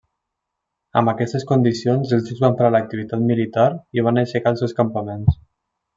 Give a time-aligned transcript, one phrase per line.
[1.01, 3.69] Amb aquestes condicions els ducs van parar l'activitat militar
[3.99, 5.41] i van aixecar els seus campaments.